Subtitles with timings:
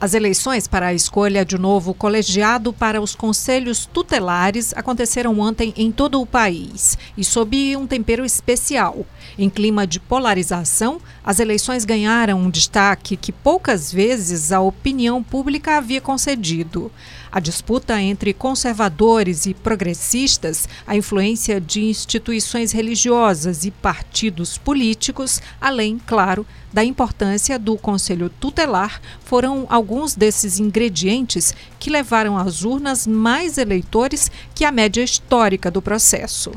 [0.00, 5.92] As eleições para a escolha de novo colegiado para os conselhos tutelares aconteceram ontem em
[5.92, 9.04] todo o país e sob um tempero especial.
[9.38, 15.76] Em clima de polarização, as eleições ganharam um destaque que poucas vezes a opinião pública
[15.76, 16.90] havia concedido.
[17.32, 26.00] A disputa entre conservadores e progressistas, a influência de instituições religiosas e partidos políticos, além,
[26.04, 33.58] claro, da importância do Conselho Tutelar, foram alguns desses ingredientes que levaram às urnas mais
[33.58, 36.50] eleitores que a média histórica do processo.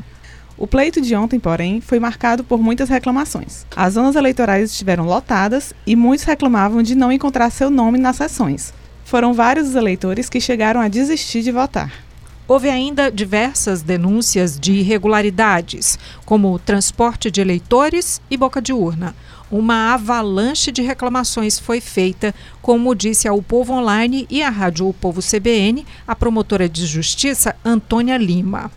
[0.58, 3.64] O pleito de ontem, porém, foi marcado por muitas reclamações.
[3.76, 8.72] As zonas eleitorais estiveram lotadas e muitos reclamavam de não encontrar seu nome nas sessões
[9.04, 11.92] foram vários os eleitores que chegaram a desistir de votar.
[12.46, 19.14] Houve ainda diversas denúncias de irregularidades, como transporte de eleitores e boca de urna.
[19.50, 24.92] Uma avalanche de reclamações foi feita, como disse ao Povo Online e à Rádio O
[24.92, 28.70] Povo CBN, a promotora de justiça Antônia Lima.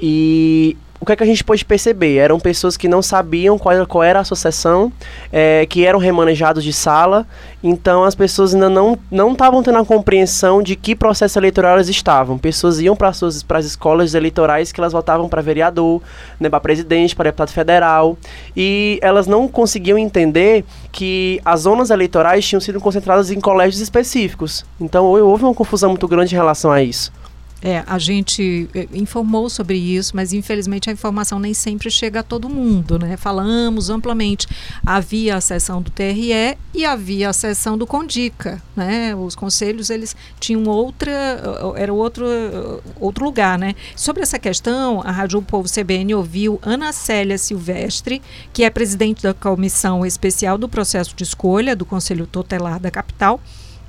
[0.00, 2.16] E o que, é que a gente pôde perceber?
[2.16, 4.92] Eram pessoas que não sabiam qual, qual era a associação,
[5.32, 7.26] é, que eram remanejados de sala,
[7.64, 11.88] então as pessoas ainda não não estavam tendo a compreensão de que processo eleitoral elas
[11.88, 12.36] estavam.
[12.36, 16.02] Pessoas iam para as escolas eleitorais que elas votavam para vereador,
[16.38, 18.18] né, para presidente, para deputado federal,
[18.54, 24.66] e elas não conseguiam entender que as zonas eleitorais tinham sido concentradas em colégios específicos.
[24.78, 27.10] Então houve uma confusão muito grande em relação a isso.
[27.62, 32.22] É, a gente eh, informou sobre isso, mas infelizmente a informação nem sempre chega a
[32.22, 33.16] todo mundo, né?
[33.18, 34.46] Falamos amplamente.
[34.84, 39.14] Havia a sessão do TRE e havia a sessão do Condica, né?
[39.14, 41.10] Os conselhos, eles tinham outra,
[41.76, 42.24] era outro,
[42.98, 43.74] outro lugar, né?
[43.94, 48.22] Sobre essa questão, a Rádio Povo CBN ouviu Ana Célia Silvestre,
[48.54, 53.40] que é presidente da Comissão Especial do Processo de Escolha do Conselho Tutelar da Capital,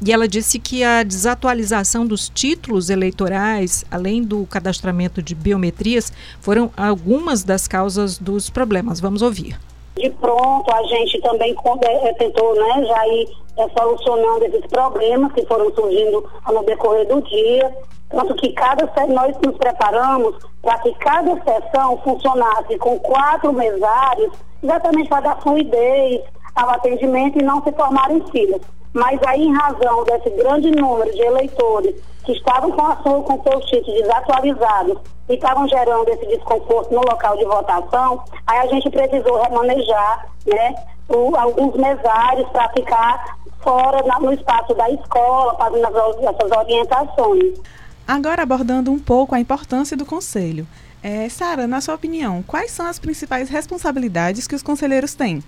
[0.04, 6.72] e ela disse que a desatualização dos títulos eleitorais, além do cadastramento de biometrias, foram
[6.76, 9.00] algumas das causas dos problemas.
[9.00, 9.60] Vamos ouvir.
[9.96, 15.46] De pronto, a gente também é, tentou né, já ir é, solucionando esses problemas que
[15.46, 17.72] foram surgindo no decorrer do dia.
[18.10, 24.34] Tanto que cada nós nos preparamos para que cada sessão funcionasse com quatro mesários,
[24.64, 26.22] exatamente para dar fluidez
[26.56, 28.62] ao atendimento e não se formarem filas.
[28.94, 33.42] Mas aí, em razão desse grande número de eleitores que estavam com, a sua, com
[33.44, 34.98] seus títulos desatualizados
[35.30, 40.76] e estavam gerando esse desconforto no local de votação, aí a gente precisou remanejar né,
[41.08, 47.60] o, alguns mesários para ficar fora na, no espaço da escola, fazendo essas orientações.
[48.08, 50.68] Agora abordando um pouco a importância do conselho.
[51.04, 55.44] É, Sara, na sua opinião, quais são as principais responsabilidades que os conselheiros têm?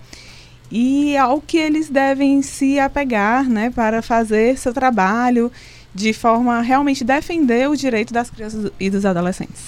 [0.74, 5.52] E ao que eles devem se apegar né, para fazer seu trabalho
[5.94, 9.62] de forma a realmente defender o direito das crianças e dos adolescentes.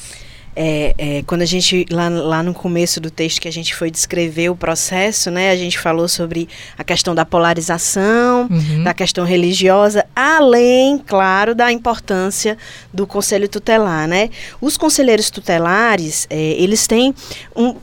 [0.58, 3.92] É, é, quando a gente, lá, lá no começo do texto que a gente foi
[3.92, 6.48] descrever o processo, né, a gente falou sobre
[6.78, 8.84] a questão da polarização, uhum.
[8.84, 12.58] da questão religiosa, além, claro, da importância
[12.92, 14.30] do conselho tutelar, né?
[14.62, 17.14] Os conselheiros tutelares, é, eles têm
[17.54, 17.76] um,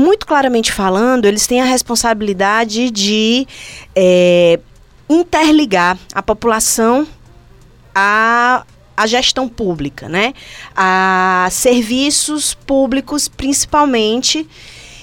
[0.00, 3.46] muito claramente falando, eles têm a responsabilidade de
[3.94, 4.58] é,
[5.08, 7.06] interligar a população
[7.94, 8.64] a
[8.96, 10.34] a gestão pública, né?
[10.76, 14.46] A serviços públicos, principalmente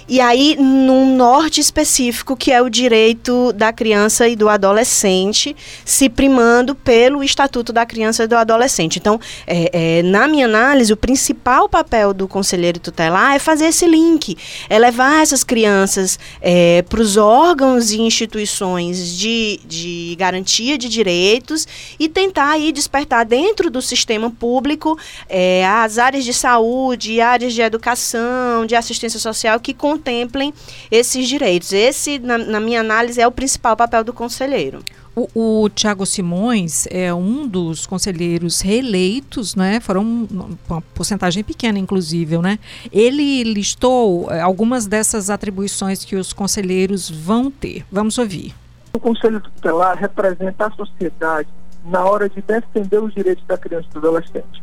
[0.09, 6.07] e aí, num norte específico, que é o direito da criança e do adolescente, se
[6.07, 9.00] primando pelo Estatuto da Criança e do Adolescente.
[9.00, 13.86] Então, é, é, na minha análise, o principal papel do conselheiro tutelar é fazer esse
[13.86, 14.38] link,
[14.69, 21.68] é levar essas crianças é, para os órgãos e instituições de, de garantia de direitos
[22.00, 27.62] e tentar aí despertar dentro do sistema público é, as áreas de saúde, áreas de
[27.62, 30.54] educação, de assistência social que contemplem
[30.92, 31.74] esses direitos.
[31.74, 34.84] Esse, na, na minha análise, é o principal papel do conselheiro.
[35.16, 39.80] O, o Tiago Simões é um dos conselheiros reeleitos, né?
[39.80, 40.28] Foram
[40.70, 42.60] uma porcentagem pequena, inclusive, né?
[42.92, 47.84] Ele listou eh, algumas dessas atribuições que os conselheiros vão ter.
[47.92, 48.54] Vamos ouvir.
[48.94, 51.50] O Conselho Tutelar representa a sociedade
[51.84, 54.62] na hora de defender os direitos da criança e do adolescente.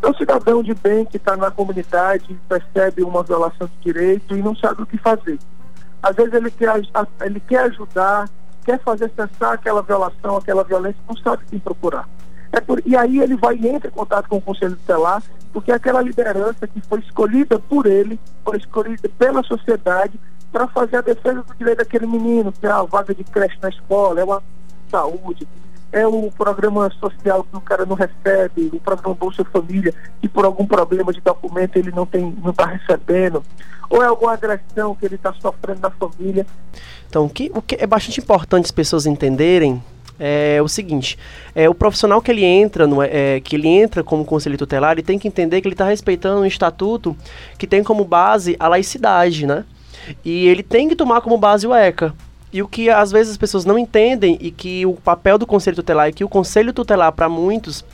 [0.00, 4.42] É um cidadão de bem que está na comunidade, percebe uma violação de direito e
[4.42, 5.38] não sabe o que fazer.
[6.02, 6.72] Às vezes ele quer,
[7.20, 8.28] ele quer ajudar,
[8.64, 12.08] quer fazer cessar aquela violação, aquela violência, não sabe quem procurar.
[12.52, 15.22] É por, e aí ele vai e entra em contato com o Conselho Tutelar,
[15.52, 20.18] porque aquela liderança que foi escolhida por ele, foi escolhida pela sociedade
[20.52, 23.68] para fazer a defesa do direito daquele menino, que é a vaga de creche na
[23.68, 24.42] escola, é uma
[24.90, 25.46] saúde,
[25.92, 30.44] é o programa social que o cara não recebe, o programa Bolsa Família, que por
[30.44, 33.42] algum problema de documento ele não tem, não está recebendo,
[33.88, 36.46] ou é alguma agressão que ele está sofrendo na família.
[37.08, 39.82] Então, o que, o que é bastante importante as pessoas entenderem
[40.18, 41.16] é o seguinte,
[41.54, 45.02] é o profissional que ele entra, no, é, que ele entra como conselheiro tutelar, ele
[45.02, 47.16] tem que entender que ele está respeitando um estatuto
[47.56, 49.64] que tem como base a laicidade, né?
[50.24, 52.14] E ele tem que tomar como base o ECA.
[52.52, 55.76] E o que às vezes as pessoas não entendem e que o papel do conselho
[55.76, 57.84] tutelar e que o conselho tutelar para muitos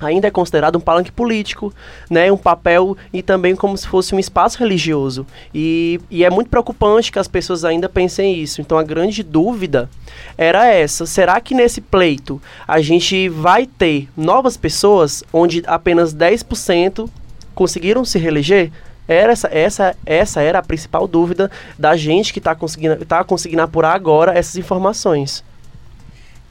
[0.00, 1.72] ainda é considerado um palanque político,
[2.10, 5.26] né, um papel e também como se fosse um espaço religioso.
[5.54, 8.60] E, e é muito preocupante que as pessoas ainda pensem isso.
[8.60, 9.88] Então a grande dúvida
[10.36, 17.08] era essa: será que nesse pleito a gente vai ter novas pessoas onde apenas 10%
[17.54, 18.72] conseguiram se reeleger?
[19.06, 23.62] Era essa, essa, essa era a principal dúvida da gente que está conseguindo, tá conseguindo
[23.62, 25.44] apurar agora essas informações.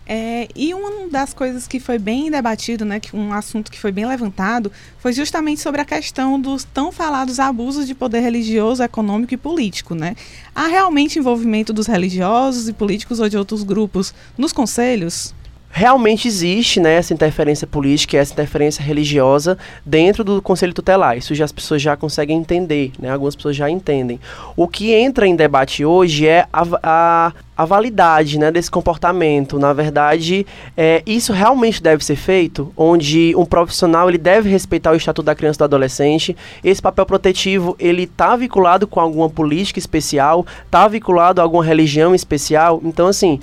[0.05, 4.05] É, e uma das coisas que foi bem debatido, né, um assunto que foi bem
[4.05, 4.69] levantado,
[4.99, 9.95] foi justamente sobre a questão dos tão falados abusos de poder religioso, econômico e político.
[9.95, 10.15] Né?
[10.53, 15.33] Há realmente envolvimento dos religiosos e políticos ou de outros grupos nos conselhos?
[15.75, 21.17] Realmente existe né, essa interferência política, essa interferência religiosa dentro do Conselho Tutelar.
[21.17, 23.09] Isso já as pessoas já conseguem entender, né?
[23.09, 24.19] algumas pessoas já entendem.
[24.55, 29.57] O que entra em debate hoje é a, a, a validade né, desse comportamento.
[29.57, 30.45] Na verdade,
[30.77, 35.33] é, isso realmente deve ser feito, onde um profissional ele deve respeitar o Estatuto da
[35.33, 36.37] Criança e do Adolescente.
[36.63, 42.13] Esse papel protetivo ele está vinculado com alguma política especial, está vinculado a alguma religião
[42.13, 42.79] especial.
[42.85, 43.39] Então, assim,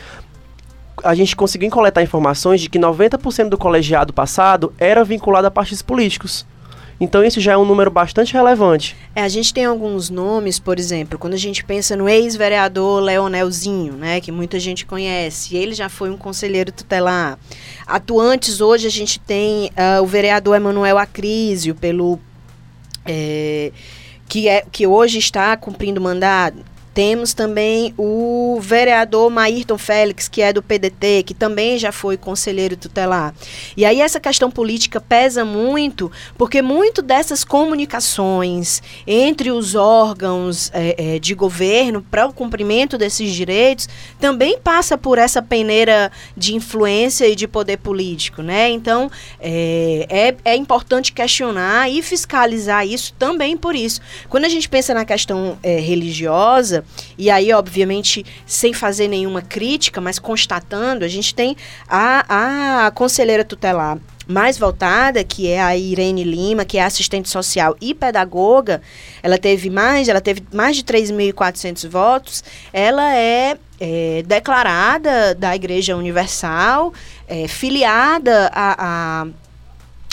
[1.03, 5.83] a gente conseguiu coletar informações de que 90% do colegiado passado era vinculado a partidos
[5.83, 6.47] políticos.
[7.01, 8.95] Então isso já é um número bastante relevante.
[9.15, 13.95] É, a gente tem alguns nomes, por exemplo, quando a gente pensa no ex-vereador Leonelzinho,
[13.95, 17.39] né, que muita gente conhece, ele já foi um conselheiro tutelar.
[17.87, 22.19] Atuantes hoje a gente tem uh, o vereador Emanuel Acrísio, pelo
[23.07, 23.73] é,
[24.29, 26.70] que, é, que hoje está cumprindo mandado.
[27.01, 32.77] Temos também o vereador Maírton Félix, que é do PDT, que também já foi conselheiro
[32.77, 33.35] tutelar.
[33.75, 41.15] E aí essa questão política pesa muito, porque muito dessas comunicações entre os órgãos é,
[41.15, 43.89] é, de governo para o cumprimento desses direitos
[44.19, 48.69] também passa por essa peneira de influência e de poder político, né?
[48.69, 50.07] Então é,
[50.45, 54.03] é, é importante questionar e fiscalizar isso também por isso.
[54.29, 56.85] Quando a gente pensa na questão é, religiosa
[57.19, 61.57] e aí, obviamente, sem fazer nenhuma crítica, mas constatando, a gente tem
[61.89, 63.99] a, a conselheira tutelar
[64.31, 68.81] mais voltada, que é a Irene Lima, que é assistente social e pedagoga,
[69.23, 72.45] ela teve mais, ela teve mais de 3.400 votos.
[72.73, 76.95] Ela é, é, declarada da Igreja Universal,
[77.27, 79.27] é, filiada a,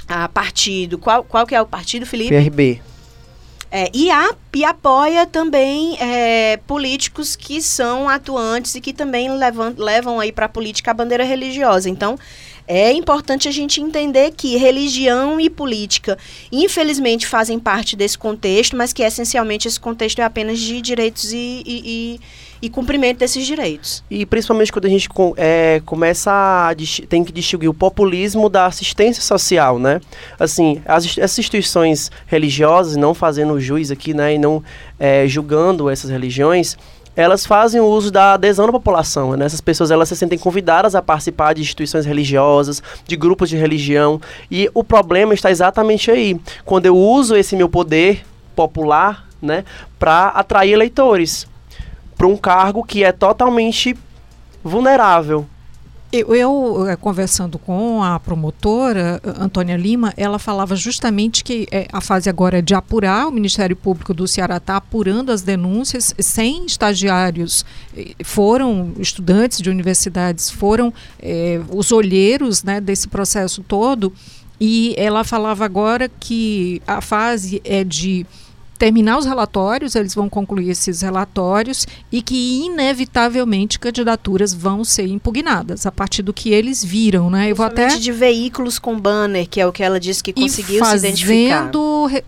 [0.10, 0.98] a, a, partido.
[0.98, 2.30] Qual, qual que é o partido, Felipe?
[2.30, 2.82] PRB.
[3.70, 9.74] É, e, a, e apoia também é, políticos que são atuantes e que também levam,
[9.78, 11.90] levam aí para a política a bandeira religiosa.
[11.90, 12.18] Então,
[12.68, 16.18] é importante a gente entender que religião e política,
[16.52, 21.64] infelizmente, fazem parte desse contexto, mas que essencialmente esse contexto é apenas de direitos e,
[21.66, 22.20] e, e,
[22.64, 24.04] e cumprimento desses direitos.
[24.12, 25.08] E principalmente quando a gente
[25.38, 26.76] é, começa a
[27.08, 30.02] tem que distinguir o populismo da assistência social, né?
[30.38, 34.62] Assim, as, essas instituições religiosas, não fazendo juiz aqui, né, e não
[35.00, 36.78] é, julgando essas religiões,
[37.18, 39.36] elas fazem o uso da adesão da população.
[39.36, 39.46] Né?
[39.46, 44.22] Essas pessoas elas se sentem convidadas a participar de instituições religiosas, de grupos de religião.
[44.52, 46.40] E o problema está exatamente aí.
[46.64, 48.24] Quando eu uso esse meu poder
[48.56, 49.66] popular né,
[49.98, 51.48] para atrair eleitores
[52.16, 53.98] para um cargo que é totalmente
[54.64, 55.46] vulnerável.
[56.10, 61.86] Eu, eu, eh, conversando com a promotora, eh, Antônia Lima, ela falava justamente que é,
[61.92, 66.16] a fase agora é de apurar, o Ministério Público do Ceará está apurando as denúncias,
[66.18, 67.66] sem estagiários
[68.24, 74.14] foram estudantes de universidades, foram é, os olheiros né, desse processo todo,
[74.62, 78.26] e ela falava agora que a fase é de
[78.78, 85.86] terminar os relatórios, eles vão concluir esses relatórios e que inevitavelmente candidaturas vão ser impugnadas
[85.86, 87.52] a partir do que eles viram, né?
[87.52, 90.80] Eu vou até de veículos com banner, que é o que ela disse que conseguiu
[90.80, 91.72] fazendo, se identificar.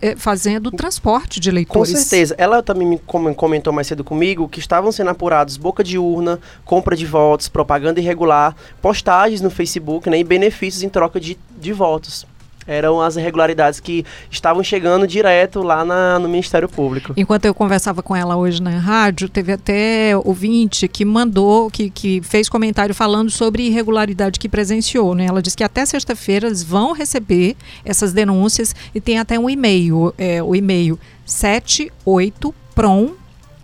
[0.00, 1.92] Eh, fazendo transporte de leitores.
[1.92, 2.34] Com certeza.
[2.36, 2.98] Ela também me
[3.34, 8.00] comentou mais cedo comigo que estavam sendo apurados boca de urna, compra de votos, propaganda
[8.00, 12.26] irregular, postagens no Facebook, né, e benefícios em troca de, de votos
[12.70, 17.12] eram as irregularidades que estavam chegando direto lá na, no Ministério Público.
[17.16, 22.22] Enquanto eu conversava com ela hoje na rádio, teve até ouvinte que mandou, que, que
[22.22, 25.16] fez comentário falando sobre irregularidade que presenciou.
[25.16, 25.26] Né?
[25.26, 30.14] Ela disse que até sexta-feira eles vão receber essas denúncias e tem até um e-mail,
[30.16, 30.96] é, o e-mail
[31.26, 33.14] 78prom,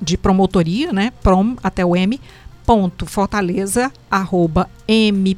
[0.02, 1.10] de promotoria, né?
[1.22, 2.20] Prom até o M,
[2.66, 5.36] ponto fortaleza, arroba mpce.mp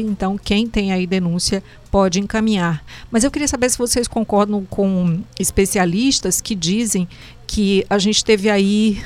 [0.00, 2.82] então, quem tem aí denúncia pode encaminhar.
[3.10, 7.08] Mas eu queria saber se vocês concordam com especialistas que dizem
[7.46, 9.02] que a gente teve aí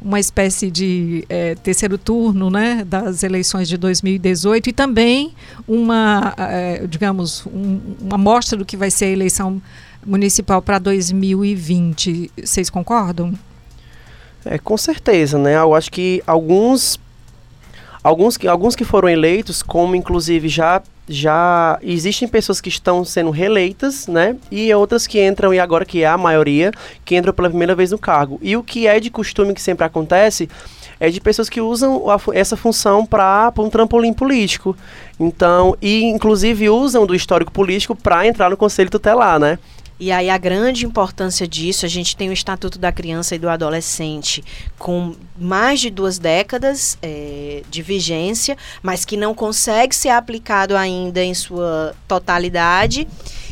[0.00, 5.34] uma espécie de é, terceiro turno né, das eleições de 2018 e também
[5.68, 9.60] uma, é, digamos, um, uma amostra do que vai ser a eleição
[10.04, 12.30] municipal para 2020.
[12.42, 13.34] Vocês concordam?
[14.44, 15.56] É, com certeza, né?
[15.56, 16.98] Eu acho que alguns
[18.02, 23.30] Alguns que, alguns que foram eleitos, como inclusive já já existem pessoas que estão sendo
[23.30, 24.36] reeleitas, né?
[24.50, 26.70] E outras que entram, e agora que é a maioria,
[27.04, 28.38] que entram pela primeira vez no cargo.
[28.40, 30.48] E o que é de costume que sempre acontece
[31.00, 34.76] é de pessoas que usam a, essa função para um trampolim político.
[35.18, 39.58] Então, e inclusive usam do histórico político para entrar no conselho tutelar, né?
[40.02, 43.48] E aí a grande importância disso, a gente tem o Estatuto da Criança e do
[43.48, 44.42] Adolescente
[44.76, 51.22] com mais de duas décadas é, de vigência, mas que não consegue ser aplicado ainda
[51.22, 53.06] em sua totalidade.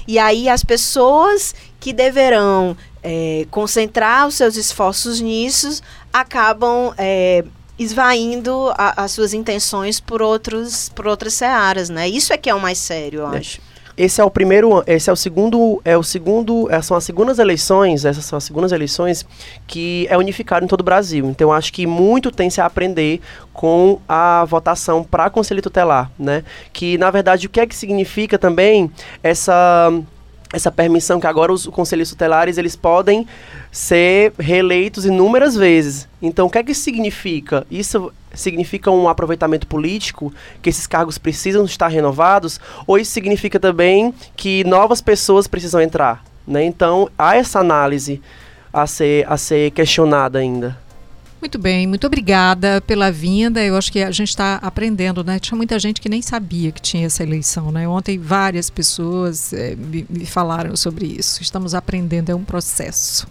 [0.09, 5.81] E aí as pessoas que deverão é, concentrar os seus esforços nisso
[6.13, 7.45] acabam é,
[7.79, 12.09] esvaindo a, as suas intenções por outros por outras searas, né?
[12.09, 13.70] Isso é que é o mais sério, eu acho.
[14.01, 17.39] Esse é o primeiro, esse é o segundo, é o segundo, é, são as segundas
[17.39, 19.27] eleições, essas são as segundas eleições
[19.67, 21.27] que é unificado em todo o Brasil.
[21.27, 23.21] Então acho que muito tem se a aprender
[23.53, 26.45] com a votação para conselho tutelar, né?
[26.73, 28.91] Que na verdade o que é que significa também
[29.23, 29.93] essa
[30.53, 33.27] essa permissão que agora os conselhos tutelares eles podem
[33.71, 36.09] ser reeleitos inúmeras vezes.
[36.21, 37.67] Então, o que é que significa?
[37.71, 44.15] Isso significa um aproveitamento político, que esses cargos precisam estar renovados, ou isso significa também
[44.37, 46.25] que novas pessoas precisam entrar?
[46.47, 46.65] Né?
[46.65, 48.21] Então, há essa análise
[48.73, 50.77] a ser, a ser questionada ainda.
[51.41, 53.65] Muito bem, muito obrigada pela vinda.
[53.65, 55.39] Eu acho que a gente está aprendendo, né?
[55.39, 57.89] Tinha muita gente que nem sabia que tinha essa eleição, né?
[57.89, 61.43] Ontem várias pessoas é, me, me falaram sobre isso.
[61.43, 63.27] Estamos aprendendo, é um processo.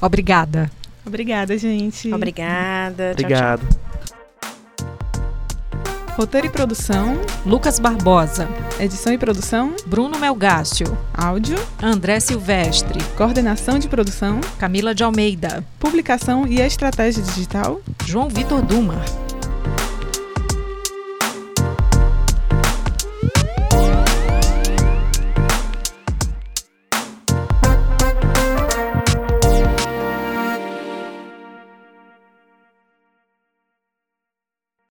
[0.00, 0.70] Obrigada.
[1.04, 2.12] Obrigada, gente.
[2.12, 3.12] Obrigada.
[3.12, 3.60] Obrigado.
[3.60, 3.87] Tchau, tchau.
[6.18, 8.48] Roteiro e produção: Lucas Barbosa.
[8.80, 10.98] Edição e produção: Bruno Melgácio.
[11.14, 12.98] Áudio: André Silvestre.
[13.16, 15.64] Coordenação de produção: Camila de Almeida.
[15.78, 19.27] Publicação e estratégia digital: João Vitor Dumar.